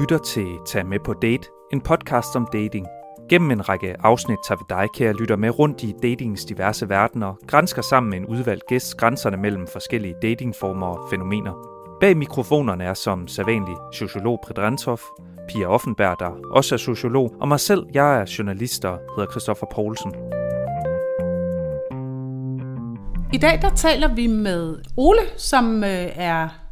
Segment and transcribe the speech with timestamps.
[0.00, 2.86] lytter til Tag med på date, en podcast om dating.
[3.28, 7.34] Gennem en række afsnit tager vi dig, kære lytter, med rundt i datingens diverse verdener,
[7.46, 11.52] grænsker sammen med en udvalgt gæst grænserne mellem forskellige datingformer og fænomener.
[12.00, 14.98] Bag mikrofonerne er som sædvanlig sociolog Predrentov,
[15.48, 19.66] Pia Offenberg, der også er sociolog, og mig selv, jeg er journalist og hedder Christoffer
[19.74, 20.12] Poulsen.
[23.32, 26.63] I dag der taler vi med Ole, som øh, er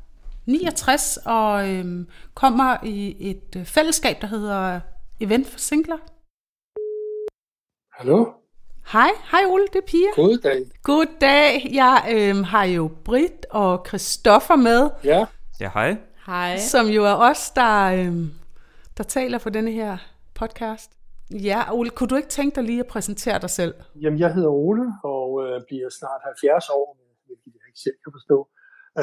[0.46, 4.80] 69 og øh, kommer i et øh, fællesskab, der hedder
[5.20, 5.98] Event for Singler.
[7.92, 8.26] Hallo?
[8.92, 10.22] Hej, hej Ole, det er Pia.
[10.22, 10.64] God dag.
[10.82, 15.26] Goddag, jeg øh, har jo Britt og Christoffer med, Ja,
[15.60, 15.96] Ja, hej.
[16.26, 16.56] Hej.
[16.58, 18.14] som jo er os, der, øh,
[18.96, 19.96] der taler på denne her
[20.34, 20.90] podcast.
[21.30, 23.74] Ja, Ole, kunne du ikke tænke dig lige at præsentere dig selv?
[24.00, 26.96] jamen jeg hedder Ole og øh, bliver snart 70 år,
[27.26, 28.48] hvilket jeg ikke selv kan forstå,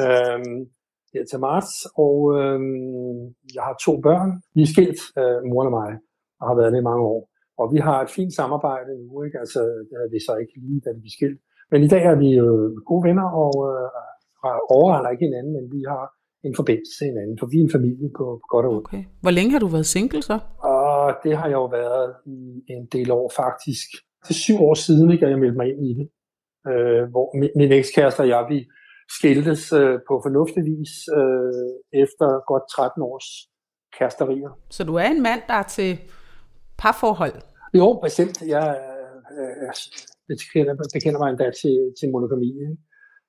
[0.00, 0.60] øhm,
[1.14, 1.72] her til marts.
[2.04, 3.20] Og øhm,
[3.56, 4.30] jeg har to børn.
[4.56, 5.90] Vi er skilt, øh, moren og mig,
[6.40, 7.22] og har været det i mange år.
[7.60, 9.38] Og vi har et fint samarbejde nu, ikke?
[9.44, 11.40] Altså, det havde vi så ikke lige, da vi blev skilt.
[11.70, 13.88] Men i dag er vi øh, gode venner og øh,
[14.76, 16.04] overrender ikke hinanden, men vi har
[16.48, 18.86] en forbindelse til hinanden, for vi er en familie på, på godt og ondt.
[18.88, 19.02] Okay.
[19.24, 20.36] Hvor længe har du været single så?
[20.74, 22.38] Og det har jeg jo været i
[22.74, 23.88] en del år faktisk.
[24.26, 26.06] Til syv år siden, ikke, at jeg meldte mig ind i det.
[26.70, 28.58] Øh, hvor min, min ekskæreste og jeg, vi
[29.18, 33.28] skiltes øh, på fornuftig vis øh, efter godt 13 års
[33.96, 34.50] kæresterier.
[34.76, 35.90] Så du er en mand, der er til
[36.78, 37.36] parforhold.
[37.74, 38.36] Jo, bestemt.
[38.56, 38.66] Jeg
[39.38, 39.72] øh,
[40.28, 42.50] bekender, bekender mig endda til, til monogami.
[42.66, 42.76] Ikke?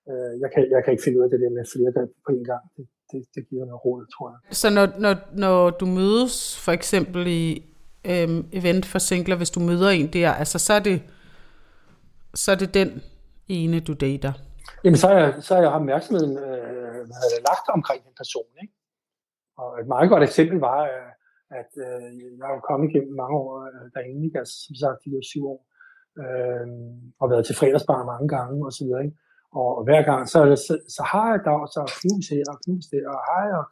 [0.09, 2.31] Øh, jeg, kan, jeg kan ikke finde ud af det der med flere der på
[2.37, 2.63] en gang.
[2.75, 4.39] Det, det, det giver noget råd, tror jeg.
[4.61, 7.45] Så når, når, når du mødes for eksempel i
[8.11, 11.01] øhm, event for singler, hvis du møder en der, altså så er det,
[12.33, 13.01] så er det den
[13.47, 14.33] ene, du dater.
[14.83, 18.49] Jamen, så har jeg, så har jeg opmærksomheden øh, havde lagt omkring den person.
[18.61, 18.73] Ikke?
[19.61, 21.11] Og et meget godt eksempel var, øh,
[21.59, 22.07] at øh,
[22.37, 24.39] jeg har jo kommet igennem mange år øh, derinde, ikke?
[24.41, 25.59] altså som sagt de der syv år,
[26.21, 26.65] øh,
[27.21, 29.03] og været til fredagsbar mange gange og så videre.
[29.05, 29.17] Ikke?
[29.59, 32.85] Og, og hver gang, så, så, så har jeg dag, så knus her og knus
[32.93, 33.65] der, og hej og,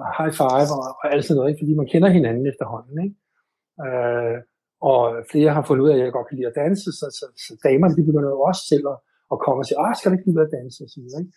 [0.00, 1.60] og high five og, og alt sådan noget, ikke?
[1.62, 2.96] fordi man kender hinanden efterhånden.
[3.04, 3.16] Ikke?
[3.86, 4.38] Øh,
[4.90, 5.02] og
[5.32, 7.52] flere har fundet ud af, at jeg godt kan lide at danse, så, så, så
[7.66, 8.98] damerne de begynder jo også selv at,
[9.32, 11.20] at komme og sige, ah, skal du ikke ud at danse og så videre.
[11.22, 11.32] Ikke?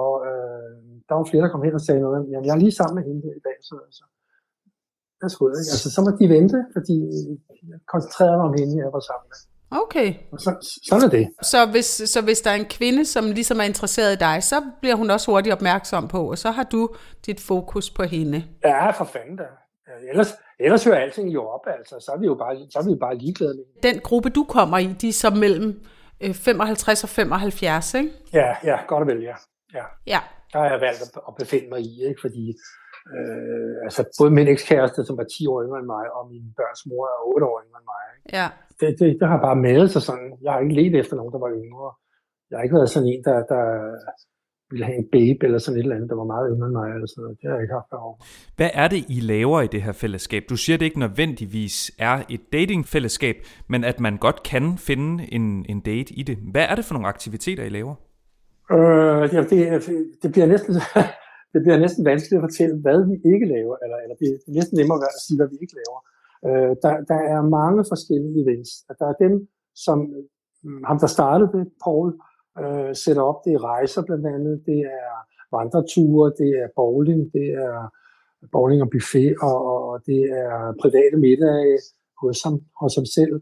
[0.00, 0.68] Og øh,
[1.06, 3.04] der var flere, der kom hen og sagde noget, jamen jeg er lige sammen med
[3.08, 4.04] hende her i dag, så altså,
[5.22, 5.72] værsgo, ikke?
[5.74, 6.96] Altså, så må de vente, fordi
[7.70, 9.38] jeg koncentrerede mig om hende, jeg var sammen med.
[9.82, 10.50] Okay, Og så,
[10.88, 11.24] sådan er det.
[11.42, 14.56] så hvis, så hvis der er en kvinde, som ligesom er interesseret i dig, så
[14.80, 16.88] bliver hun også hurtigt opmærksom på, og så har du
[17.26, 18.44] dit fokus på hende.
[18.64, 19.44] Ja, for fanden da.
[20.10, 20.30] Ellers,
[20.60, 21.94] ellers hører alting jo op, altså.
[22.00, 23.92] Så er vi jo bare, så er vi jo bare ligeglade med.
[23.92, 25.80] Den gruppe, du kommer i, de er så mellem
[26.32, 28.10] 55 og 75, ikke?
[28.32, 29.36] Ja, ja, godt og vel, ja.
[29.74, 29.84] ja.
[30.06, 30.20] Ja,
[30.52, 32.20] Der har jeg valgt at, at befinde mig i, ikke?
[32.20, 32.44] fordi
[33.14, 36.82] øh, altså, både min ekskæreste, som var 10 år yngre end mig, og min børns
[36.88, 38.02] mor er 8 år yngre end mig.
[38.14, 38.36] Ikke?
[38.38, 38.46] ja.
[38.80, 40.28] Det, det, det har bare meldet sig sådan.
[40.42, 41.90] Jeg har ikke let efter nogen, der var yngre.
[42.48, 43.62] Jeg har ikke været sådan en, der, der
[44.74, 46.88] ville have en babe eller sådan et eller andet, der var meget yngre end mig.
[46.96, 47.36] Eller sådan noget.
[47.40, 48.22] Det har jeg ikke haft for.
[48.58, 50.42] Hvad er det, I laver i det her fællesskab?
[50.52, 51.76] Du siger, det ikke nødvendigvis
[52.08, 53.36] er et datingfællesskab,
[53.72, 56.36] men at man godt kan finde en, en date i det.
[56.52, 57.94] Hvad er det for nogle aktiviteter, I laver?
[58.76, 59.58] Øh, ja, det,
[60.22, 60.74] det, bliver næsten,
[61.54, 64.74] det bliver næsten vanskeligt at fortælle, hvad vi ikke laver, eller, eller det er næsten
[64.80, 65.98] nemmere at sige, hvad vi ikke laver.
[66.48, 68.70] Øh, der, der er mange forskellige events.
[69.00, 69.34] Der er dem,
[69.84, 69.98] som
[70.64, 72.08] mm, ham, der startede det, Paul,
[72.60, 73.38] øh, sætter op.
[73.44, 75.10] Det er rejser blandt andet, det er
[75.56, 77.78] vandreture, det er bowling, det er
[78.52, 79.56] bowling og buffet, og,
[79.90, 81.78] og det er private middage
[82.22, 83.34] hos ham, hos ham selv.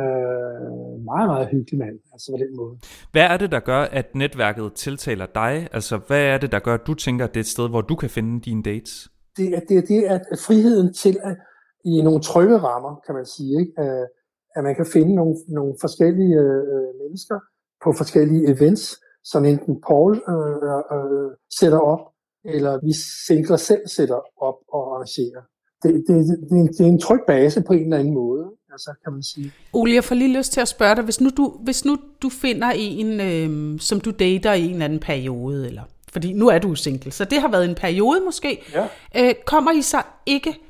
[0.00, 2.74] Øh, meget, meget hyggelig mand, altså på den måde.
[3.12, 5.68] Hvad er det, der gør, at netværket tiltaler dig?
[5.72, 7.80] Altså, hvad er det, der gør, at du tænker, at det er et sted, hvor
[7.80, 9.08] du kan finde dine dates?
[9.36, 11.36] det er det, er det at, at friheden til at
[11.84, 13.72] i nogle trygge rammer, kan man sige, ikke?
[13.78, 14.08] At,
[14.56, 17.38] at man kan finde nogle, nogle forskellige øh, mennesker
[17.84, 22.00] på forskellige events, som enten Paul øh, øh, sætter op,
[22.44, 22.92] eller vi
[23.26, 25.42] singler selv sætter op og arrangerer.
[25.82, 29.12] Det, det, det, det, er en, tryg base på en eller anden måde, altså, kan
[29.12, 29.52] man sige.
[29.72, 32.28] Ole, jeg får lige lyst til at spørge dig, hvis nu du, hvis nu du
[32.28, 35.82] finder en, øh, som du dater i en eller anden periode, eller
[36.12, 38.88] fordi nu er du single, så det har været en periode måske, Ja.
[39.16, 40.60] øh, kommer I så ikke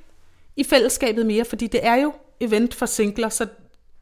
[0.57, 3.47] i fællesskabet mere, fordi det er jo event for singler, så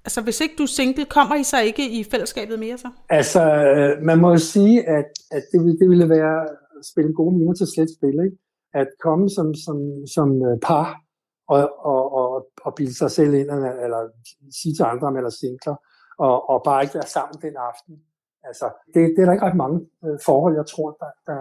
[0.05, 2.89] altså, hvis ikke du er single, kommer I så ikke i fællesskabet mere så?
[3.09, 6.43] Altså, øh, man må jo sige, at, at det, ville, det ville være
[6.79, 8.37] at spille gode miner til slet spil, ikke?
[8.75, 9.77] At komme som, som,
[10.15, 11.03] som øh, par
[11.49, 14.01] og, og, og, og bilde sig selv ind, eller, eller
[14.63, 15.77] sige til andre, at man er singler,
[16.19, 17.95] og, og bare ikke være sammen den aften.
[18.45, 21.41] Altså, det, det er der ikke ret mange øh, forhold, jeg tror, der, der,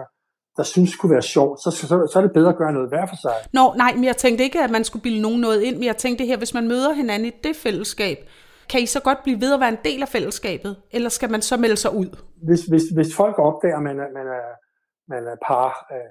[0.56, 3.06] der synes kunne være sjovt, så, så, så er det bedre at gøre noget hver
[3.06, 3.34] for sig.
[3.52, 5.96] Nå, nej, men jeg tænkte ikke, at man skulle bilde nogen noget ind, men jeg
[5.96, 8.18] tænkte det her, hvis man møder hinanden i det fællesskab,
[8.72, 11.42] kan I så godt blive ved at være en del af fællesskabet, eller skal man
[11.50, 12.10] så melde sig ud?
[12.48, 14.46] Hvis, hvis, hvis folk opdager, at man er, man er,
[15.12, 16.10] man er par, øh,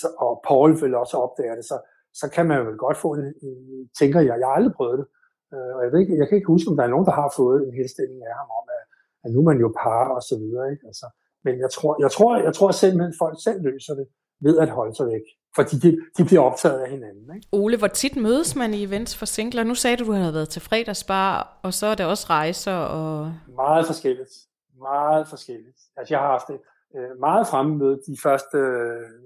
[0.00, 1.76] så, og Paul vil også opdage det, så,
[2.20, 3.56] så kan man jo vel godt få en, en
[4.00, 5.06] tænker jeg, jeg har aldrig prøvet det,
[5.54, 7.30] øh, og jeg, ved ikke, jeg kan ikke huske, om der er nogen, der har
[7.40, 8.84] fået en helstilling af ham om, at,
[9.24, 10.64] at nu er man jo par og så videre.
[10.72, 10.84] Ikke?
[10.90, 11.06] Altså,
[11.44, 14.06] men jeg tror, jeg tror, jeg tror at simpelthen folk selv løser det
[14.40, 15.22] ved at holde sig væk.
[15.56, 17.34] Fordi de, de bliver optaget af hinanden.
[17.34, 17.48] Ikke?
[17.52, 19.64] Ole, hvor tit mødes man i events for singler?
[19.64, 22.76] Nu sagde du, du havde været til fredagsbar, og så er der også rejser.
[22.76, 23.32] Og...
[23.54, 24.30] Meget forskelligt.
[24.78, 25.78] Meget forskelligt.
[25.96, 26.58] Altså, jeg har haft det
[26.96, 28.58] øh, meget fremmøde de første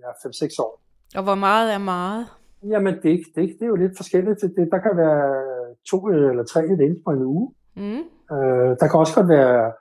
[0.05, 0.83] ja, 5-6 år.
[1.17, 2.27] Og hvor meget er meget?
[2.63, 4.41] Jamen, det, det, det er jo lidt forskelligt.
[4.41, 5.45] Det, der kan være
[5.91, 7.55] to eller tre events på en uge.
[7.77, 8.03] Mm.
[8.35, 9.73] Øh, der kan også godt være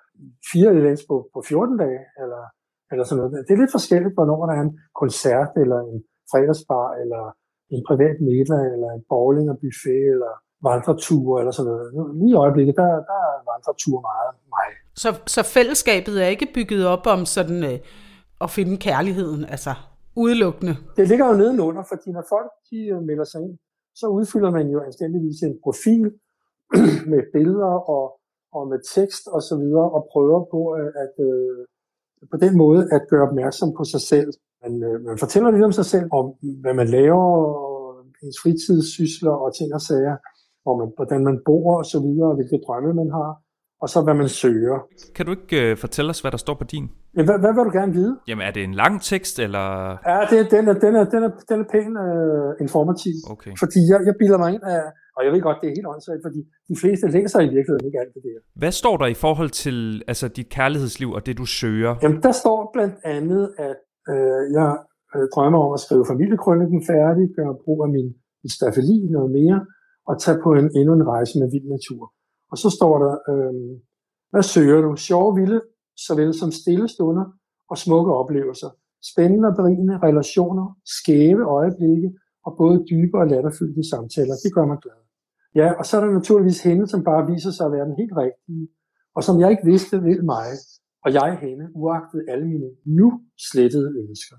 [0.52, 2.44] fire events på, på 14 dage, eller,
[2.92, 3.46] eller sådan noget.
[3.48, 5.98] Det er lidt forskelligt, hvornår der er en koncert, eller en
[6.32, 7.22] fredagsbar, eller
[7.76, 10.34] en privat middag, eller en bowling og buffet, eller
[10.68, 12.16] vandreture, eller sådan noget.
[12.20, 14.70] Lige i øjeblikket, der, der er vandretur meget mig.
[15.04, 17.78] Så, så fællesskabet er ikke bygget op om sådan øh,
[18.44, 19.74] at finde kærligheden, altså
[20.24, 20.74] udelukkende?
[20.98, 23.56] Det ligger jo nedenunder, fordi når folk de øh, melder sig ind,
[23.96, 26.06] så udfylder man jo anstændigvis en profil
[27.12, 28.20] med billeder og
[28.58, 31.58] og med tekst og så videre, og prøver på øh, at, øh,
[32.32, 34.30] på den måde at gøre opmærksom på sig selv.
[34.64, 36.26] Man, øh, man fortæller lidt om sig selv, om
[36.64, 37.28] hvad man laver,
[38.24, 40.16] ens fritidssysler og ting og sager,
[40.64, 43.32] hvor man, hvordan man bor og så videre, og hvilke drømme man har,
[43.82, 44.78] og så hvad man søger.
[45.16, 46.86] Kan du ikke øh, fortælle os, hvad der står på din?
[47.18, 48.14] Ja, hvad, hvad vil du gerne vide?
[48.28, 49.66] Jamen, er det en lang tekst, eller?
[50.12, 53.16] Ja, det, den, er, den, er, den, er, den er pæn øh, informativ.
[53.34, 53.54] Okay.
[53.64, 54.82] Fordi jeg, jeg bilder mig ind af,
[55.20, 58.00] og jeg ved godt, det er helt åndssvagt, fordi de fleste læser i virkeligheden ikke
[58.04, 58.40] alt det der.
[58.62, 59.78] Hvad står der i forhold til
[60.12, 61.92] altså, dit kærlighedsliv og det, du søger?
[62.04, 63.78] Jamen, der står blandt andet, at
[64.12, 64.70] øh, jeg
[65.16, 68.08] øh, drømmer om at skrive familiekrønningen færdig, gøre brug af min,
[68.44, 69.60] min stafeli noget mere,
[70.10, 72.04] og tage på en, endnu en rejse med vild natur.
[72.52, 73.54] Og så står der, øh,
[74.32, 74.92] hvad søger du?
[75.08, 75.62] Sjove, vilde,
[76.08, 77.26] såvel som stille stunder
[77.72, 78.70] og smukke oplevelser.
[79.12, 80.66] Spændende og berigende relationer,
[80.98, 82.10] skæve øjeblikke
[82.46, 84.36] og både dybe og latterfyldte samtaler.
[84.44, 85.00] Det gør mig glad.
[85.56, 88.16] Ja, og så er der naturligvis hende, som bare viser sig at være den helt
[88.24, 88.68] rigtige,
[89.16, 90.50] og som jeg ikke vidste vil mig,
[91.04, 93.08] og jeg hende, uagtet alle mine nu
[93.50, 94.38] slettede ønsker.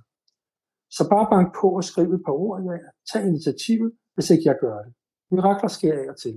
[0.97, 2.77] Så bare bank på og skriv et par ord, ja.
[3.11, 4.93] Tag initiativet, hvis ikke jeg gør det.
[5.31, 6.37] Mirakler sker af og til.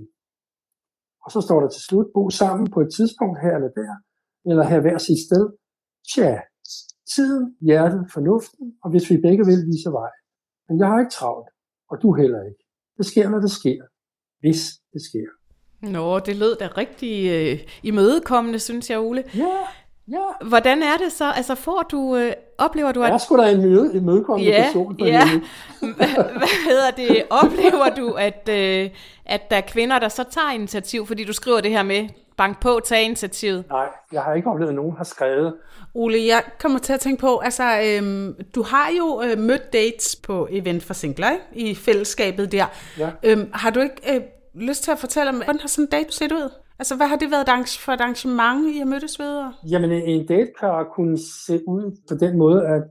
[1.24, 3.94] Og så står der til slut, bo sammen på et tidspunkt her eller der,
[4.50, 5.44] eller her hver sit sted.
[6.12, 6.32] Tja,
[7.14, 10.12] tiden, hjertet, fornuften, og hvis vi begge vil, vise vej.
[10.68, 11.48] Men jeg har ikke travlt,
[11.90, 12.62] og du heller ikke.
[12.98, 13.80] Det sker, når det sker
[14.44, 14.60] hvis
[14.92, 15.28] det sker.
[15.90, 19.24] Nå, det lød da rigtig øh, imødekommende, synes jeg, Ole.
[19.34, 19.56] Ja,
[20.08, 20.46] ja.
[20.48, 21.32] Hvordan er det så?
[21.36, 23.10] Altså får du, øh, oplever du at...
[23.10, 24.96] Jeg skulle da en møde, imødekommende ja, person.
[24.98, 25.28] Ja,
[26.38, 27.22] hvad hedder det?
[27.30, 28.90] Oplever du, at, øh,
[29.26, 32.60] at der er kvinder, der så tager initiativ, fordi du skriver det her med, bank
[32.60, 33.64] på, tag initiativet?
[33.68, 35.54] Nej, jeg har ikke oplevet, at nogen har skrevet.
[35.94, 40.16] Ole, jeg kommer til at tænke på, altså, øhm, du har jo øh, mødt dates
[40.16, 41.70] på Event for Singler, ikke?
[41.70, 42.66] i fællesskabet der.
[42.98, 43.10] Ja.
[43.22, 44.20] Øhm, har du ikke øh,
[44.54, 46.50] lyst til at fortælle om, hvordan har sådan en date set ud?
[46.78, 49.32] Altså, hvad har det været for et arrangement, I har mødtes ved?
[49.72, 52.84] Jamen, en date kan kunne se ud på den måde, at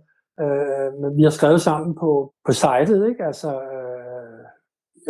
[0.43, 2.09] øh, vi har skrevet sammen på,
[2.45, 3.23] på sitet, ikke?
[3.29, 4.41] Altså, øh,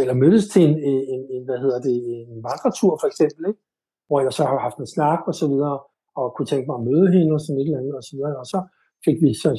[0.02, 0.76] eller mødtes til en,
[1.14, 1.96] en, en, hvad hedder det,
[2.34, 3.62] en vandretur for eksempel, ikke?
[4.08, 5.78] hvor jeg så har haft en snak og så videre,
[6.20, 8.36] og kunne tænke mig at møde hende og sådan et eller andet og så videre,
[8.44, 8.60] og så
[9.06, 9.50] fik vi så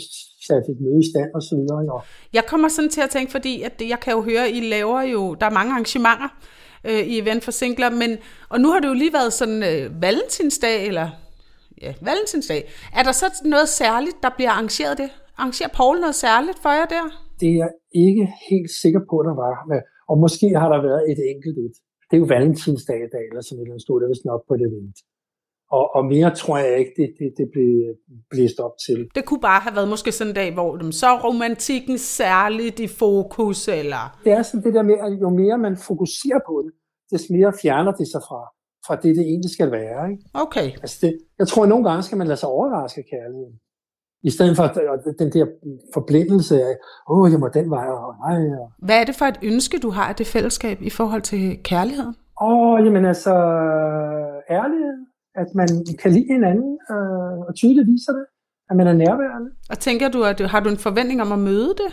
[0.46, 1.80] sat et møde i stand og så videre.
[1.94, 2.00] Og...
[2.38, 5.20] Jeg kommer sådan til at tænke, fordi at jeg kan jo høre, I laver jo,
[5.40, 6.30] der er mange arrangementer
[6.88, 8.10] øh, i Event for Singler, men,
[8.48, 11.08] og nu har det jo lige været sådan øh, valentinsdag, eller
[11.82, 12.60] ja, valentinsdag.
[12.98, 15.10] Er der så noget særligt, der bliver arrangeret det?
[15.38, 17.04] Arrangerer Paul noget særligt for jer der?
[17.40, 17.70] Det er jeg
[18.06, 19.54] ikke helt sikker på, der var.
[20.10, 21.74] Og måske har der været et enkelt et
[22.08, 24.42] det er jo valentinsdag i dag, eller sådan et eller andet stod der vist nok
[24.48, 24.98] på det event.
[25.70, 27.70] Og, og mere tror jeg ikke, det, det, det blev
[28.30, 29.08] blæst op til.
[29.14, 32.86] Det kunne bare have været måske sådan en dag, hvor dem så romantikken særligt i
[32.86, 34.18] fokus, eller?
[34.24, 36.72] Det er sådan det der med, at jo mere man fokuserer på det,
[37.12, 38.40] des mere fjerner det sig fra,
[38.86, 40.10] fra det, det egentlig skal være.
[40.10, 40.22] Ikke?
[40.34, 40.68] Okay.
[40.82, 43.54] Altså det, jeg tror, at nogle gange skal man lade sig overraske kærligheden.
[44.28, 44.66] I stedet for
[45.18, 45.46] den der
[45.94, 46.74] forblindelse af,
[47.10, 48.40] åh, oh, jeg må den vej, og nej.
[48.60, 48.70] Og...
[48.86, 52.14] Hvad er det for et ønske, du har af det fællesskab i forhold til kærligheden?
[52.40, 53.34] Åh, oh, jamen altså,
[54.50, 54.96] ærlighed.
[55.42, 55.68] At man
[56.02, 58.26] kan lide hinanden, øh, og tydeligt viser det.
[58.70, 59.50] At man er nærværende.
[59.72, 61.90] Og tænker du, at har du en forventning om at møde det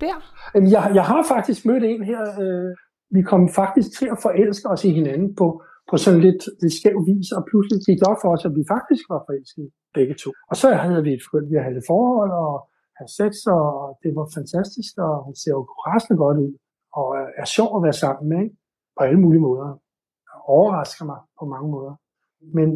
[0.00, 0.16] der?
[0.54, 2.22] Jamen, jeg, jeg har faktisk mødt en her.
[2.44, 2.70] Øh,
[3.16, 5.46] vi kom faktisk til at forelske os i hinanden på,
[5.90, 8.64] på sådan lidt, lidt skæv vis, og pludselig gik det op for os, at vi
[8.74, 10.30] faktisk var forelskede begge to.
[10.50, 12.54] Og så havde vi et, vi havde et forhold, og
[12.98, 13.64] have sex, og
[14.02, 16.52] det var fantastisk, og hun ser jo rasende godt ud,
[16.98, 17.06] og
[17.42, 18.56] er sjov at være sammen med, ikke?
[18.96, 19.68] på alle mulige måder.
[20.56, 21.94] Overrasker mig på mange måder.
[22.56, 22.68] Men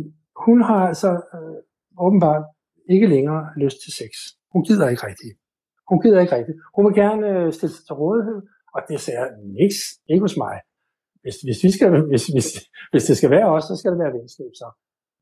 [0.46, 1.58] hun har altså øh,
[2.06, 2.44] åbenbart
[2.88, 4.12] ikke længere lyst til sex.
[4.52, 5.34] Hun gider ikke rigtigt.
[5.90, 6.58] Hun gider ikke rigtigt.
[6.76, 8.40] Hun vil gerne øh, stille sig til rådighed,
[8.74, 9.22] og det siger
[9.58, 9.78] niks,
[10.10, 10.56] ikke hos mig.
[11.22, 12.48] Hvis, hvis, vi skal, hvis, hvis,
[12.92, 14.68] hvis det skal være os, så skal det være venskab så.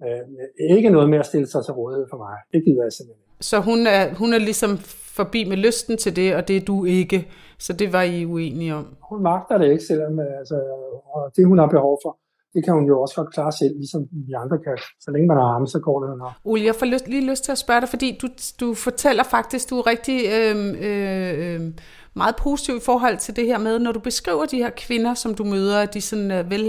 [0.05, 2.37] Øh, ikke noget med at stille sig til rådighed for mig.
[2.53, 3.45] Det gider jeg simpelthen ikke.
[3.50, 4.73] Så hun er, hun er ligesom
[5.19, 7.19] forbi med lysten til det, og det er du ikke.
[7.59, 8.97] Så det var I uenige om.
[9.11, 10.57] Hun magter det ikke, selvom altså,
[11.15, 12.19] og det hun har behov for,
[12.57, 14.77] det kan hun jo også godt klare selv, ligesom vi andre kan.
[15.05, 16.33] Så længe man har arme, så går det nok.
[16.45, 18.29] Ole, jeg får lyst, lige lyst til at spørge dig, fordi du,
[18.61, 20.57] du fortæller faktisk, du er rigtig øh,
[20.89, 21.61] øh,
[22.17, 25.35] meget positiv i forhold til det her med, når du beskriver de her kvinder, som
[25.35, 26.65] du møder, at de, sådan, øh, vel,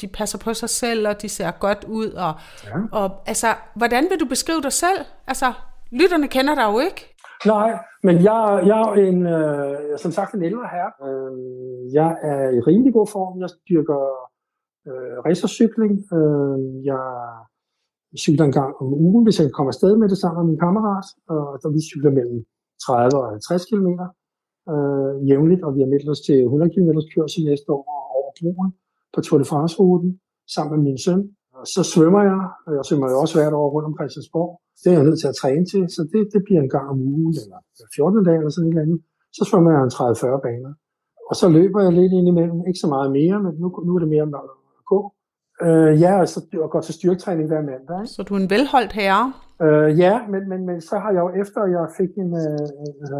[0.00, 2.10] de passer på sig selv, og de ser godt ud.
[2.26, 2.32] Og,
[2.64, 2.70] ja.
[2.92, 5.00] og altså, hvordan vil du beskrive dig selv?
[5.26, 5.52] Altså,
[5.90, 7.16] lytterne kender dig jo ikke.
[7.46, 7.70] Nej,
[8.02, 10.92] men jeg, jeg er en, øh, som sagt en ældre herre.
[11.08, 11.32] Øh,
[11.94, 13.40] jeg er i rimelig god form.
[13.40, 14.00] Jeg styrker
[14.88, 15.92] øh, racercykling.
[16.18, 16.58] Øh,
[16.90, 17.04] jeg
[18.24, 20.62] cykler en gang om ugen, hvis jeg kan komme afsted med det sammen med min
[20.64, 21.06] kammerat.
[21.32, 22.38] Og der vi cykler mellem
[22.86, 23.88] 30 og 50 km
[24.72, 27.84] øh, jævnligt, og vi har meldt os til 100 km kørsel næste år
[28.16, 28.70] over broen
[29.14, 30.10] på Tour de France-ruten
[30.54, 31.22] sammen med min søn.
[31.58, 34.52] Og så svømmer jeg, og jeg svømmer jo også hvert år rundt om Christiansborg.
[34.82, 36.98] Det er jeg nødt til at træne til, så det, det bliver en gang om
[37.12, 37.58] ugen, eller
[37.96, 39.00] 14 dage eller sådan et eller andet.
[39.36, 40.72] Så svømmer jeg en 30-40 baner.
[41.30, 44.00] Og så løber jeg lidt ind imellem, ikke så meget mere, men nu, nu er
[44.04, 44.26] det mere.
[45.66, 47.98] Øh, ja, og så og går til styrketræning hver mandag.
[48.02, 48.12] Ikke?
[48.16, 49.24] Så du er en velholdt herre?
[49.64, 52.66] Øh, ja, men, men, men så har jeg jo efter, jeg fik en, øh,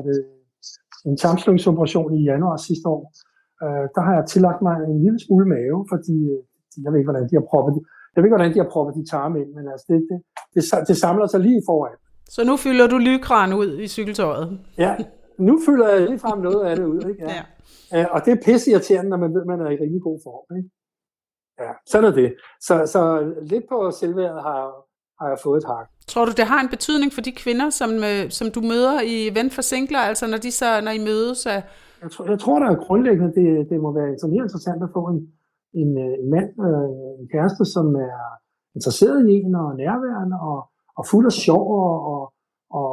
[0.06, 0.16] det,
[1.08, 3.02] en tarmslungsoperation i januar sidste år,
[3.64, 6.40] øh, der har jeg tillagt mig en lille smule mave, fordi øh,
[6.84, 7.80] jeg ved ikke, hvordan de har proppet de,
[8.12, 10.18] jeg ved ikke, hvordan de har proppet de tarme ind, men altså det, det,
[10.54, 11.96] det, det samler sig lige foran.
[12.34, 14.46] Så nu fylder du lykran ud i cykeltøjet?
[14.84, 14.92] Ja,
[15.48, 17.00] nu fylder jeg lige frem noget af det ud.
[17.10, 17.22] Ikke?
[17.30, 17.42] Ja.
[17.98, 18.06] ja.
[18.14, 20.56] Og det er pisse irriterende, når man ved, at man er i rimelig god form.
[20.58, 20.68] Ikke?
[21.64, 22.34] Ja, sådan er det.
[22.60, 23.00] Så, så
[23.42, 24.60] lidt på selvværdet har,
[25.20, 25.86] har jeg fået et hak.
[26.08, 29.28] Tror du, det har en betydning for de kvinder, som, øh, som du møder i
[29.30, 31.46] Event for Singler, altså når, de så, når I mødes?
[31.46, 31.60] Er...
[32.02, 34.90] Jeg, tror, jeg tror, der er grundlæggende, det, det må være så mere interessant at
[34.96, 35.20] få en,
[35.80, 38.16] en, øh, en mand, øh, en kæreste, som er
[38.76, 40.58] interesseret i en og nærværende og,
[40.98, 42.20] og fuld af sjov og, og,
[42.78, 42.90] og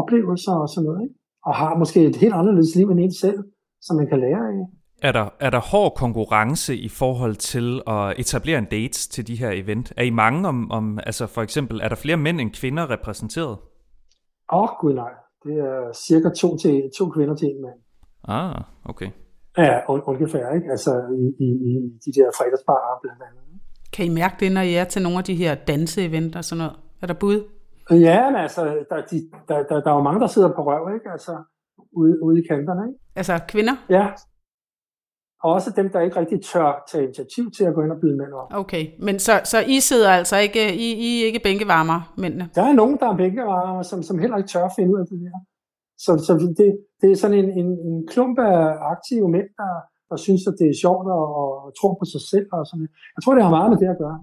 [0.00, 1.02] oplevelser og sådan noget.
[1.04, 1.14] Ikke?
[1.46, 3.40] Og har måske et helt anderledes liv end en selv,
[3.86, 4.60] som man kan lære af.
[5.08, 9.36] Er der, er der hård konkurrence i forhold til at etablere en date til de
[9.36, 9.92] her event?
[9.96, 13.58] Er I mange om, om altså for eksempel, er der flere mænd end kvinder repræsenteret?
[14.52, 15.12] Åh, oh, gud nej.
[15.44, 17.78] Det er cirka to, til, to kvinder til en mand.
[18.24, 19.10] Ah, okay.
[19.58, 20.70] Ja, ungefær, ikke?
[20.70, 23.60] Altså i, i, i de der fredagsbarer blandt andet.
[23.92, 26.58] Kan I mærke det, når I er til nogle af de her danseeventer og sådan
[26.58, 26.76] noget?
[27.02, 27.38] Er der bud?
[27.90, 29.16] Ja, men altså, der, de,
[29.48, 31.10] der, der, der er jo mange, der sidder på røv, ikke?
[31.12, 31.32] Altså,
[31.92, 32.98] ude, ude i kanterne, ikke?
[33.16, 33.72] Altså kvinder?
[33.90, 34.06] Ja,
[35.42, 38.16] og også dem, der ikke rigtig tør tage initiativ til at gå ind og byde
[38.16, 38.48] mænd op.
[38.62, 42.48] Okay, men så, så I sidder altså ikke, I, I er ikke bænkevarmer, mændene?
[42.54, 45.06] Der er nogen, der er bænkevarmer, som, som heller ikke tør at finde ud af
[45.06, 45.38] det der.
[46.04, 46.68] Så, så det,
[47.00, 48.58] det er sådan en, en, en klump af
[48.94, 49.72] aktive mænd, der,
[50.10, 52.46] der synes, at det er sjovt og, og tror på sig selv.
[52.52, 52.88] Og sådan.
[53.16, 54.18] Jeg tror, det har meget med det at gøre.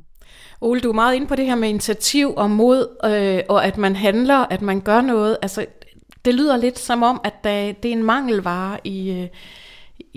[0.61, 3.77] Ole, du er meget inde på det her med initiativ og mod, øh, og at
[3.77, 5.37] man handler, at man gør noget.
[5.41, 5.65] Altså,
[6.25, 9.27] det lyder lidt som om, at der, det er en mangelvare i, øh,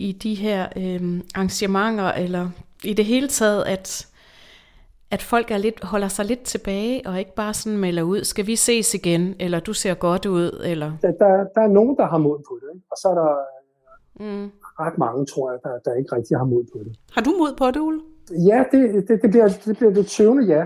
[0.09, 1.03] i de her øh,
[1.35, 2.45] arrangementer, eller
[2.85, 4.07] i det hele taget, at,
[5.11, 8.47] at folk er lidt, holder sig lidt tilbage, og ikke bare sådan melder ud, skal
[8.47, 10.89] vi ses igen, eller du ser godt ud, eller...
[11.03, 12.87] Der, der, der er nogen, der har mod på det, ikke?
[12.91, 13.31] og så er der
[14.25, 14.47] mm.
[14.85, 16.93] ret mange, tror jeg, der, der ikke rigtig har mod på det.
[17.17, 18.01] Har du mod på det, Ole?
[18.51, 20.65] Ja, det, det, det, bliver, det bliver det tøvende ja.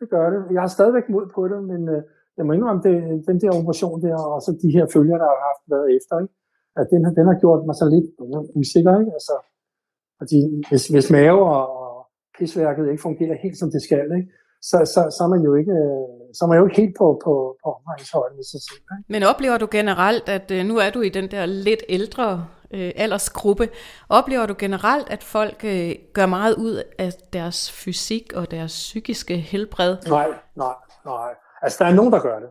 [0.00, 0.40] Det gør det.
[0.54, 2.02] Jeg har stadigvæk mod på det, men øh,
[2.36, 2.94] jeg må indrømme, det,
[3.28, 6.34] den der operation der, og så de her følger, der har haft været efter, ikke?
[6.80, 8.08] At den, den har gjort mig så lidt
[8.60, 8.92] usikker.
[9.00, 9.12] Ikke?
[9.18, 9.34] Altså,
[10.18, 10.38] fordi
[10.68, 11.94] hvis, hvis mave og, og
[12.38, 14.30] pisværket ikke fungerer helt som det skal, ikke?
[14.70, 15.74] Så, så, så, er man jo ikke,
[16.36, 18.82] så er man jo ikke helt på, på, på omgangshøjden med sig selv.
[18.98, 19.12] Ikke?
[19.12, 22.92] Men oplever du generelt, at øh, nu er du i den der lidt ældre øh,
[22.96, 23.68] aldersgruppe,
[24.08, 29.36] oplever du generelt, at folk øh, gør meget ud af deres fysik og deres psykiske
[29.36, 29.96] helbred?
[30.08, 31.30] Nej, nej, nej.
[31.62, 32.48] Altså, der er nogen, der gør det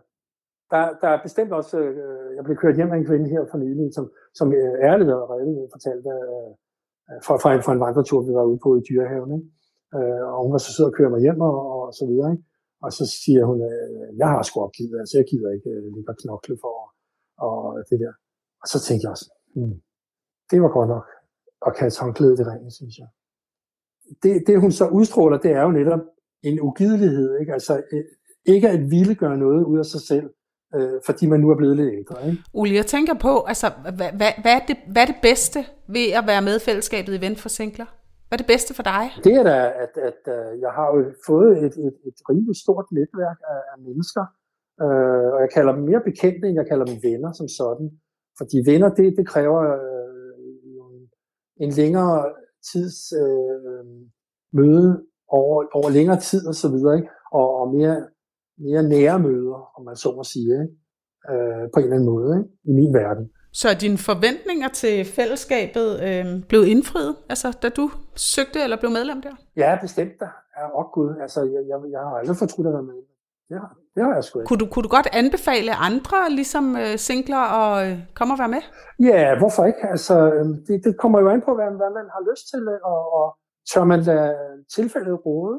[0.74, 3.58] der, der er bestemt også, øh, jeg blev kørt hjem af en kvinde her for
[3.64, 4.06] nylig, som,
[4.40, 6.52] som øh, ærligt og redeligt fortalte øh,
[7.26, 9.32] fra, fra, en, fra en vandretur, vi var ude på i Dyrehaven.
[9.38, 9.48] Ikke?
[9.98, 12.30] Øh, og hun var så sød at køre mig hjem og, og så videre.
[12.34, 12.46] Ikke?
[12.86, 16.12] Og så siger hun, øh, jeg har sgu opgivet, altså jeg gider ikke øh, ligge
[16.14, 16.76] og knokle for
[17.48, 17.58] og
[17.90, 18.14] det der.
[18.62, 19.76] Og så tænkte jeg også, hmm,
[20.52, 21.06] det var godt nok
[21.68, 23.10] at kaste håndklædet i ringen, synes jeg.
[24.24, 26.04] Det, det hun så udstråler, det er jo netop
[26.50, 27.54] en ugidelighed, ikke?
[27.58, 28.06] Altså øh,
[28.54, 30.28] ikke at ville gøre noget ud af sig selv,
[30.76, 32.28] øh, fordi man nu er blevet lidt ældre.
[32.28, 32.44] Ikke?
[32.54, 35.60] Ole, jeg tænker på, altså, hvad, hvad, hvad, er det, hvad er det bedste
[35.96, 37.90] ved at være med i fællesskabet Event for Singler?
[38.28, 39.04] Hvad er det bedste for dig?
[39.24, 41.00] Det er da, at, at, at jeg har jo
[41.30, 44.24] fået et, et, et rimelig stort netværk af, af mennesker,
[44.84, 47.88] øh, og jeg kalder dem mere bekendte, end jeg kalder dem venner som sådan.
[48.40, 50.34] Fordi venner, det, det kræver øh,
[50.68, 51.10] en,
[51.64, 52.18] en længere
[52.72, 53.86] tids øh,
[54.54, 54.92] møde
[55.28, 57.10] over, over længere tid og så videre, ikke?
[57.32, 57.98] Og, og mere,
[58.58, 60.76] mere nære møder, om man så må sige, ikke?
[61.32, 62.50] Øh, på en eller anden måde, ikke?
[62.70, 63.26] i min verden.
[63.60, 68.92] Så er dine forventninger til fællesskabet øh, blevet indfriet, altså da du søgte eller blev
[68.92, 69.36] medlem der?
[69.56, 70.28] Ja, bestemt da.
[70.58, 73.00] Ja, åh gud, altså jeg, jeg, jeg har aldrig fortrudt at være med.
[73.50, 74.48] Det har, det har jeg sgu ikke.
[74.48, 78.54] Kunne du, kunne du godt anbefale andre, ligesom øh, singler, og øh, komme og være
[78.56, 78.64] med?
[79.10, 79.84] Ja, hvorfor ikke?
[79.94, 83.02] Altså, øhm, det, det kommer jo an på, hvad, hvad man har lyst til, og,
[83.20, 83.26] og
[83.72, 84.36] tør man lade
[84.76, 85.58] tilfældet råde.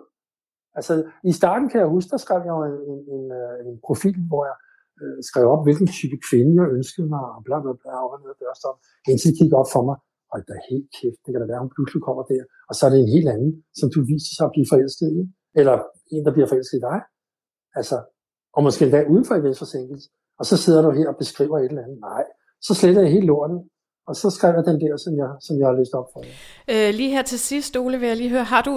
[0.79, 0.93] Altså,
[1.31, 4.43] i starten kan jeg huske, der skrev jeg en, en, en, øh, en profil, hvor
[4.51, 4.57] jeg
[5.03, 8.49] øh, skrev op, hvilken type kvinde jeg ønskede mig, og bla bla bla, og ned
[8.55, 8.77] og stop.
[9.11, 9.97] Indtil det kiggede op for mig,
[10.33, 12.83] og der er helt kæft, det kan da være, hun pludselig kommer der, og så
[12.87, 15.23] er det en helt anden, som du viser sig at blive forelsket i,
[15.61, 15.75] eller
[16.15, 16.99] en, der bliver forelsket i dig.
[17.79, 17.97] Altså,
[18.57, 20.07] og måske endda uden for eventforsinkelse.
[20.41, 21.99] Og så sidder du her og beskriver et eller andet.
[22.11, 22.25] Nej,
[22.67, 23.61] så sletter jeg helt lortet,
[24.09, 26.35] og så skriver jeg den der, som jeg, som jeg har læst op for jer.
[26.73, 28.75] Øh, lige her til sidst, Ole, vil jeg lige høre, har du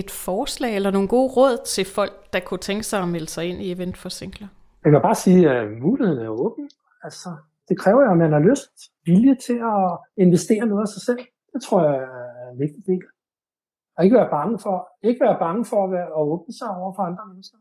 [0.00, 3.44] et forslag eller nogle gode råd til folk, der kunne tænke sig at melde sig
[3.50, 4.48] ind i Event for Singler?
[4.84, 6.70] Jeg kan bare sige, at muligheden er åben.
[7.06, 7.28] Altså,
[7.68, 8.72] det kræver jo, at man har lyst,
[9.04, 9.84] vilje til at
[10.24, 11.22] investere noget af sig selv.
[11.52, 13.02] Det tror jeg er en vigtig del.
[13.96, 14.76] Og ikke være bange for,
[15.08, 17.58] ikke være bange for at, være, at åbne sig over for andre mennesker.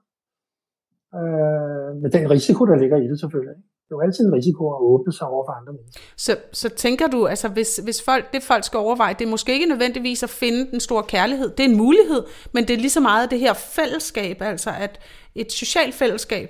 [1.18, 3.56] Øh, med den risiko, der ligger i det selvfølgelig.
[3.88, 6.02] Det er jo altid en risiko at åbne sig over for andre mennesker.
[6.18, 9.54] Så, så tænker du, altså hvis, hvis folk, det folk skal overveje, det er måske
[9.54, 11.50] ikke nødvendigvis at finde den store kærlighed.
[11.50, 15.00] Det er en mulighed, men det er lige så meget det her fællesskab, altså at
[15.36, 16.50] et socialt fællesskab,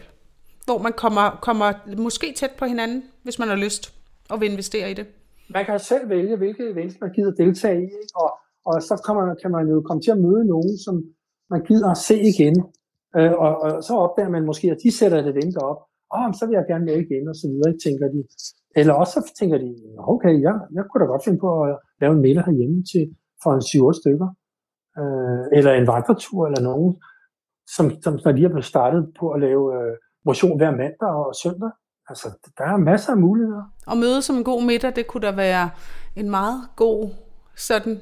[0.65, 3.93] hvor man kommer, kommer måske tæt på hinanden, hvis man har lyst
[4.29, 5.05] og vil investere i det.
[5.49, 7.89] Man kan selv vælge, hvilke events man gider deltage i?
[8.15, 8.29] Og,
[8.65, 11.03] og så man, kan man jo komme til at møde nogen, som
[11.49, 12.55] man gider at se igen.
[13.17, 15.79] Øh, og, og så opdager man måske, at de sætter et event op.
[16.15, 18.19] Åh, oh, så vil jeg gerne med igen, og så videre, tænker de.
[18.79, 19.69] Eller også så tænker de,
[20.13, 23.03] okay, ja, jeg kunne da godt finde på at lave en middag herhjemme til,
[23.43, 24.29] for en 7-8 stykker.
[24.99, 26.91] Øh, eller en vandretur, eller nogen,
[27.75, 29.93] som, som når de blevet startet på at lave øh,
[30.25, 31.71] motion hver mandag og søndag.
[32.09, 33.63] Altså, der er masser af muligheder.
[33.87, 35.69] Og møde som en god middag, det kunne da være
[36.15, 37.09] en meget god
[37.55, 37.99] sådan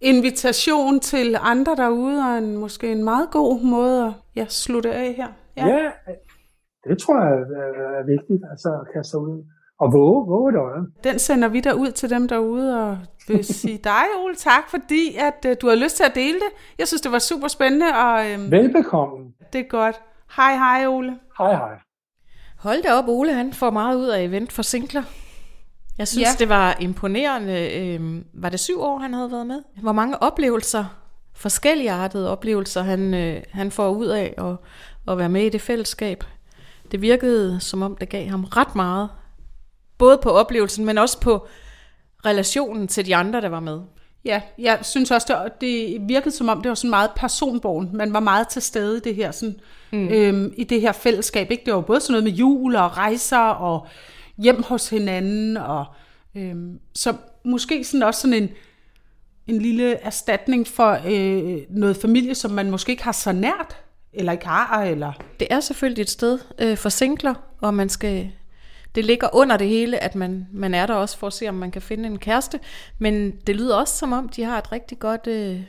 [0.00, 5.14] invitation til andre derude, og en, måske en meget god måde at ja, slutte af
[5.14, 5.28] her.
[5.56, 5.66] Ja.
[5.66, 5.90] ja,
[6.88, 9.44] det tror jeg er, er vigtigt, altså at kaste ud
[9.82, 10.82] og våge, våge et øje.
[11.04, 15.16] Den sender vi der ud til dem derude, og vil sige dig, Ole, tak, fordi
[15.18, 16.52] at, uh, du har lyst til at dele det.
[16.78, 17.86] Jeg synes, det var super spændende.
[17.86, 19.32] Og, øhm, Velbekomme.
[19.52, 20.00] Det er godt.
[20.36, 21.18] Hej, hej, Ole.
[21.38, 21.74] Hej, hej.
[22.58, 25.02] Hold da op, Ole, han får meget ud af event for singler.
[25.98, 26.38] Jeg synes, ja.
[26.38, 27.78] det var imponerende.
[27.78, 29.62] Øhm, var det syv år, han havde været med?
[29.82, 30.84] Hvor mange oplevelser,
[31.34, 34.56] forskellige artede oplevelser, han, øh, han får ud af at,
[35.12, 36.24] at være med i det fællesskab.
[36.92, 39.08] Det virkede, som om det gav ham ret meget.
[39.98, 41.46] Både på oplevelsen, men også på
[42.26, 43.80] relationen til de andre, der var med.
[44.24, 47.90] Ja, jeg synes også, det, det virkede som om, det var sådan meget personborn.
[47.92, 49.56] Man var meget til stede i det her, sådan,
[49.92, 50.08] mm.
[50.08, 51.50] øhm, i det her fællesskab.
[51.50, 51.64] Ikke?
[51.64, 53.86] Det var både sådan noget med jul og rejser og
[54.38, 55.56] hjem hos hinanden.
[55.56, 55.84] Og,
[56.34, 58.50] øhm, så måske sådan også sådan en,
[59.46, 63.81] en lille erstatning for øh, noget familie, som man måske ikke har så nært,
[64.12, 64.82] eller ikke har.
[64.82, 65.12] Eller...
[65.40, 68.32] Det er selvfølgelig et sted øh, for singler, og man skal
[68.94, 71.54] det ligger under det hele, at man, man er der også for at se, om
[71.54, 72.60] man kan finde en kæreste.
[72.98, 75.60] Men det lyder også som om, de har et rigtig godt øh,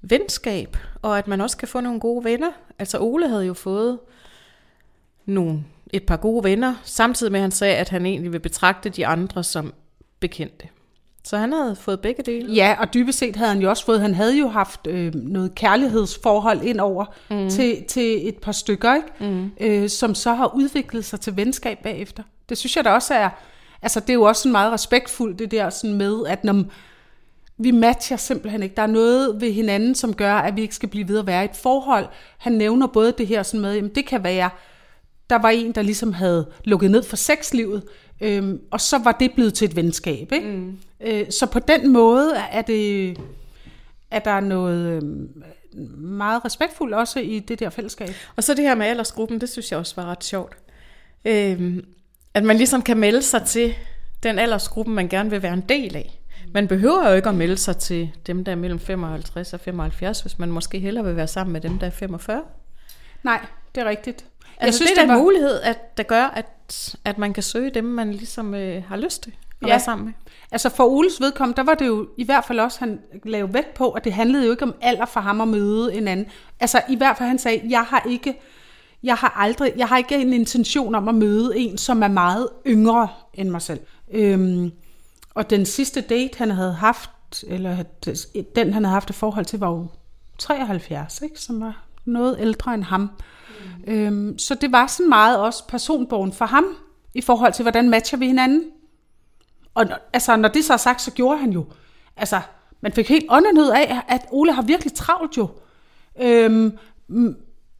[0.00, 2.50] venskab, og at man også kan få nogle gode venner.
[2.78, 3.98] Altså Ole havde jo fået
[5.26, 8.88] nogle, et par gode venner, samtidig med at han sagde, at han egentlig vil betragte
[8.88, 9.74] de andre som
[10.20, 10.68] bekendte.
[11.28, 12.54] Så han havde fået begge dele.
[12.54, 15.54] Ja, og dybest set havde han jo også fået, han havde jo haft øh, noget
[15.54, 17.50] kærlighedsforhold ind over mm.
[17.50, 19.32] til, til et par stykker, ikke?
[19.32, 19.50] Mm.
[19.60, 22.22] Øh, som så har udviklet sig til venskab bagefter.
[22.48, 23.30] Det synes jeg da også er,
[23.82, 26.64] altså det er jo også sådan meget respektfuldt det der sådan med, at når
[27.58, 28.76] vi matcher simpelthen ikke.
[28.76, 31.42] Der er noget ved hinanden, som gør, at vi ikke skal blive ved at være
[31.42, 32.06] i et forhold.
[32.38, 34.50] Han nævner både det her sådan med, jamen det kan være,
[35.30, 37.82] der var en, der ligesom havde lukket ned for sexlivet,
[38.20, 40.32] øhm, og så var det blevet til et venskab.
[40.32, 40.48] Ikke?
[40.48, 40.78] Mm.
[41.00, 43.16] Øh, så på den måde er det
[44.10, 45.02] er der noget øh,
[45.98, 48.08] meget respektfuldt også i det der fællesskab.
[48.36, 50.56] Og så det her med aldersgruppen, det synes jeg også var ret sjovt.
[51.24, 51.76] Øh,
[52.34, 53.74] at man ligesom kan melde sig til
[54.22, 56.20] den aldersgruppe, man gerne vil være en del af.
[56.54, 60.20] Man behøver jo ikke at melde sig til dem, der er mellem 55 og 75,
[60.20, 62.42] hvis man måske hellere vil være sammen med dem, der er 45.
[63.22, 64.24] Nej, det er rigtigt.
[64.60, 66.46] Altså, synes, det er en var- mulighed, at der gør, at,
[67.04, 69.72] at man kan søge dem, man ligesom øh, har lyst til at Ja.
[69.72, 70.14] være sammen med.
[70.52, 73.74] Altså for Oles vedkommende, der var det jo i hvert fald også, han lavede vægt
[73.74, 76.26] på, at det handlede jo ikke om alder for ham at møde en anden.
[76.60, 78.40] Altså i hvert fald han sagde, jeg har ikke,
[79.02, 82.48] jeg har aldrig, jeg har ikke en intention om at møde en, som er meget
[82.66, 83.80] yngre end mig selv.
[84.10, 84.72] Øhm,
[85.34, 87.10] og den sidste date, han havde haft,
[87.46, 87.76] eller
[88.56, 89.86] den han havde haft et forhold til, var jo
[90.38, 91.40] 73, ikke?
[91.40, 93.10] som var noget ældre end ham.
[93.86, 93.92] Mm.
[93.92, 96.64] Øhm, så det var sådan meget også personbogen for ham,
[97.14, 98.64] i forhold til, hvordan matcher vi hinanden.
[99.74, 101.66] Og altså, når det så er sagt, så gjorde han jo.
[102.16, 102.40] Altså,
[102.80, 105.48] man fik helt åndenhed af, at Ole har virkelig travlt jo.
[106.20, 106.78] Øhm,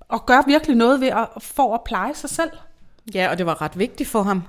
[0.00, 2.50] og gør virkelig noget ved at, for at pleje sig selv.
[3.14, 4.42] Ja, og det var ret vigtigt for ham.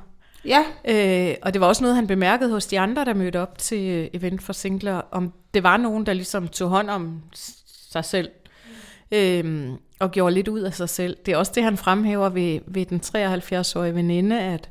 [0.45, 3.57] Ja, Øh, og det var også noget, han bemærkede hos de andre, der mødte op
[3.57, 7.21] til øh, event for singler, om det var nogen, der ligesom tog hånd om
[7.91, 8.29] sig selv,
[9.11, 11.17] øh, og gjorde lidt ud af sig selv.
[11.25, 14.69] Det er også det, han fremhæver ved, ved den 73-årige veninde, at,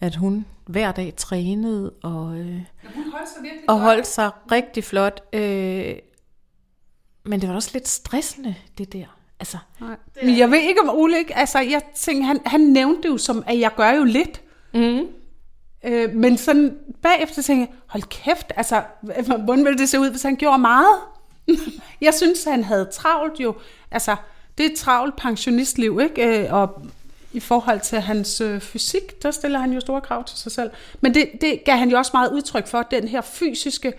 [0.00, 2.60] at hun hver dag trænede og, øh,
[2.94, 5.20] hun holdt sig og holdt sig rigtig flot.
[5.32, 5.94] Øh,
[7.24, 9.04] men det var også lidt stressende, det der.
[9.40, 9.96] Altså, Nej.
[10.22, 13.18] Men jeg ved ikke om Ole ikke, altså jeg tænker, han, han nævnte det jo
[13.18, 14.42] som, at jeg gør jo lidt.
[14.74, 15.06] mm.
[15.84, 18.82] Øh, men sådan bagefter tænkte jeg, hold kæft, altså,
[19.44, 20.98] hvordan ville det se ud, hvis han gjorde meget?
[22.00, 23.54] jeg synes, han havde travlt jo.
[23.90, 24.16] Altså,
[24.58, 26.44] det er et travlt pensionistliv, ikke?
[26.44, 26.82] Øh, og
[27.32, 30.70] i forhold til hans øh, fysik, der stiller han jo store krav til sig selv.
[31.00, 33.92] Men det, det gav han jo også meget udtryk for, den her fysiske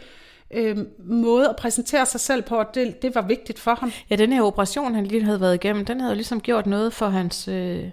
[0.53, 3.91] øh, måde at præsentere sig selv på, og det, det var vigtigt for ham.
[4.09, 6.93] Ja, den her operation, han lige havde været igennem, den havde jo ligesom gjort noget
[6.93, 7.83] for hans øh,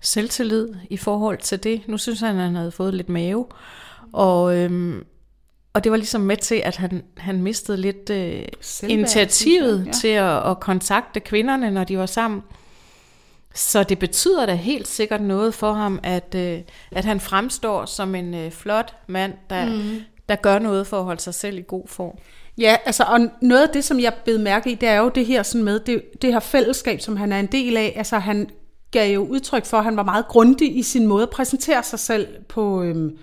[0.00, 1.88] selvtillid i forhold til det.
[1.88, 3.46] Nu synes han, at han havde fået lidt mave.
[4.12, 5.04] Og, øhm,
[5.74, 8.44] og det var ligesom med til, at han, han mistede lidt øh,
[8.88, 9.92] initiativet ja.
[9.92, 12.42] til at, at kontakte kvinderne, når de var sammen.
[13.54, 16.60] Så det betyder da helt sikkert noget for ham, at, øh,
[16.92, 20.00] at han fremstår som en øh, flot mand, der, mm.
[20.28, 22.18] der gør noget for at holde sig selv i god form.
[22.58, 25.26] Ja, altså, og noget af det, som jeg bed mærke i, det er jo det
[25.26, 27.92] her sådan med, det, det her fællesskab, som han er en del af.
[27.96, 28.50] Altså, han
[28.90, 31.98] gav jo udtryk for, at han var meget grundig i sin måde at præsentere sig
[31.98, 33.18] selv på, øhm,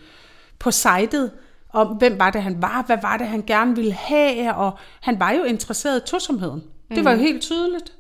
[0.60, 1.32] på sitet,
[1.74, 5.20] om hvem var det, han var, hvad var det, han gerne ville have, og han
[5.20, 6.64] var jo interesseret i tosomheden.
[6.90, 7.94] Det var jo helt tydeligt.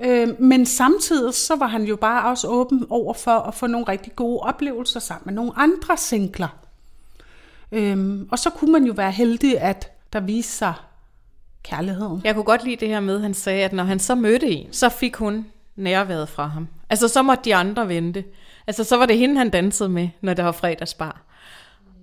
[0.00, 3.88] Øh, men samtidig så var han jo bare også åben over for at få nogle
[3.88, 6.48] rigtig gode oplevelser sammen med nogle andre singler.
[7.72, 10.74] Øhm, og så kunne man jo være heldig, at der viste sig
[11.62, 12.20] kærligheden.
[12.24, 14.46] Jeg kunne godt lide det her med, at han sagde, at når han så mødte
[14.46, 16.68] en, så fik hun nærværet fra ham.
[16.90, 18.24] Altså, så måtte de andre vente.
[18.66, 21.27] Altså, så var det hende, han dansede med, når der var fredagsbar.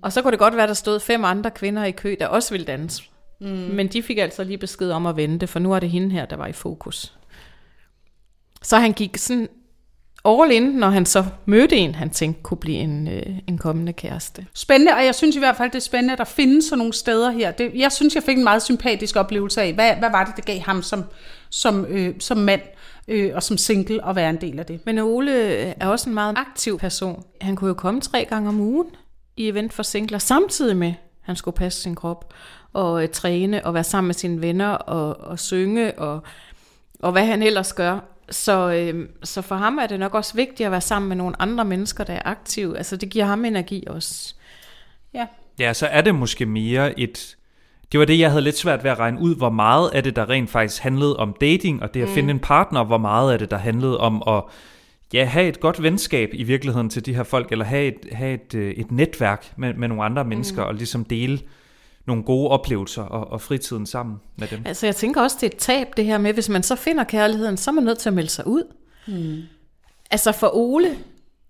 [0.02, 2.50] Og så kunne det godt være, der stod fem andre kvinder i kø, der også
[2.50, 3.02] ville danse.
[3.40, 3.46] Mm.
[3.46, 6.24] Men de fik altså lige besked om at vente, for nu er det hende her,
[6.24, 7.12] der var i fokus.
[8.62, 9.48] Så han gik sådan
[10.24, 13.92] all in, når han så mødte en, han tænkte kunne blive en, øh, en kommende
[13.92, 14.46] kæreste.
[14.54, 16.92] Spændende, og jeg synes i hvert fald, det er spændende, at der findes sådan nogle
[16.92, 17.50] steder her.
[17.50, 20.52] Det, jeg synes, jeg fik en meget sympatisk oplevelse af, hvad, hvad var det, der
[20.52, 21.04] gav ham som,
[21.50, 22.60] som, øh, som mand
[23.08, 24.80] øh, og som single at være en del af det.
[24.86, 27.24] Men Ole er også en meget aktiv person.
[27.40, 28.86] Han kunne jo komme tre gange om ugen
[29.36, 32.34] i event for singler, samtidig med, at han skulle passe sin krop
[32.72, 36.22] og øh, træne og være sammen med sine venner og, og synge og,
[37.00, 37.98] og hvad han ellers gør.
[38.30, 41.42] Så, øh, så for ham er det nok også vigtigt at være sammen med nogle
[41.42, 42.78] andre mennesker, der er aktive.
[42.78, 44.34] Altså det giver ham energi også.
[45.14, 45.26] Ja.
[45.58, 47.36] Ja, så er det måske mere et...
[47.92, 50.16] Det var det, jeg havde lidt svært ved at regne ud, hvor meget af det,
[50.16, 52.14] der rent faktisk handlede om dating, og det at mm.
[52.14, 54.42] finde en partner, hvor meget af det, der handlede om at
[55.12, 58.34] ja, have et godt venskab i virkeligheden til de her folk, eller have et, have
[58.34, 60.68] et, øh, et netværk med, med nogle andre mennesker, mm.
[60.68, 61.40] og ligesom dele
[62.06, 64.62] nogle gode oplevelser og, og fritiden sammen med dem.
[64.64, 67.04] Altså jeg tænker også, det er et tab det her med, hvis man så finder
[67.04, 68.62] kærligheden, så er man nødt til at melde sig ud.
[69.06, 69.42] Mm.
[70.10, 70.96] Altså for Ole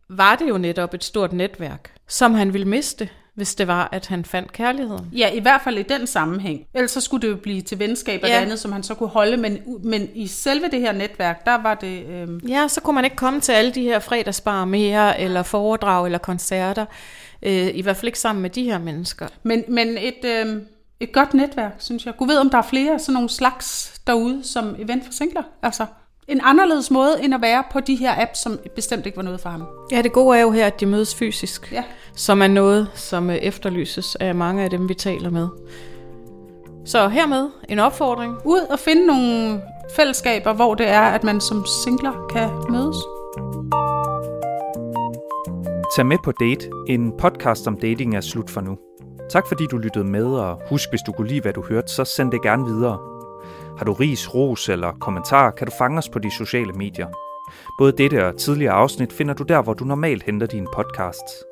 [0.08, 4.06] var det jo netop et stort netværk, som han ville miste, hvis det var, at
[4.06, 5.06] han fandt kærligheden.
[5.12, 6.60] Ja, i hvert fald i den sammenhæng.
[6.74, 8.36] Ellers så skulle det jo blive til venskab og Ja.
[8.36, 9.36] det andet, som han så kunne holde.
[9.36, 12.06] Men, men i selve det her netværk, der var det...
[12.06, 16.04] Øh, Ja, så kunne man ikke komme til alle de her fredagsbar mere, eller foredrag,
[16.06, 16.86] eller koncerter.
[17.42, 19.26] Øh, I hvert fald ikke sammen med de her mennesker.
[19.42, 20.62] men men et, øh,
[21.00, 22.16] et godt netværk, synes jeg.
[22.16, 25.42] Gud ved, om der er flere af sådan nogle slags derude, som event for singler.
[25.62, 25.86] Altså
[26.28, 29.40] en anderledes måde, end at være på de her apps, som bestemt ikke var noget
[29.40, 29.62] for ham.
[29.92, 31.84] Ja, det gode er jo her, at de mødes fysisk, Ja.
[32.14, 35.48] som er noget, som øh, efterlyses af mange af dem, vi taler med.
[36.84, 38.34] Så hermed en opfordring.
[38.44, 39.60] Ud og finde nogle
[39.96, 42.96] fællesskaber, hvor det er, at man som singler kan mødes.
[45.96, 48.76] Tag med på Date, en podcast om dating er slut for nu.
[49.30, 52.04] Tak fordi du lyttede med, og husk, hvis du kunne lide, hvad du hørte, så
[52.04, 53.15] send det gerne videre.
[53.78, 57.08] Har du ris, ros eller kommentar, kan du fange os på de sociale medier.
[57.78, 61.44] Både dette og tidligere afsnit finder du der, hvor du normalt henter dine podcasts.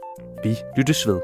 [0.44, 1.20] Vi lyttes ved.